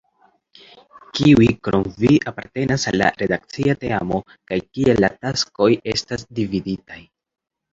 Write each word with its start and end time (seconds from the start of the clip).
Kiuj 1.17 1.49
krom 1.67 1.83
vi 2.05 2.15
apartenas 2.31 2.87
al 2.93 2.97
la 3.03 3.11
redakcia 3.23 3.75
teamo, 3.83 4.23
kaj 4.53 4.59
kiel 4.71 5.03
la 5.07 5.11
taskoj 5.27 5.71
estas 5.97 6.27
dividitaj? 6.41 7.01